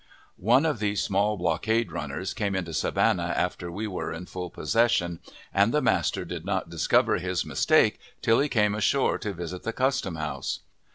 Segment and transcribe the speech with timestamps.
[0.39, 5.19] One of these small blockade runners came into Savannah after we were in full possession,
[5.53, 9.73] and the master did not discover his mistake till he came ashore to visit the
[9.73, 10.61] custom house.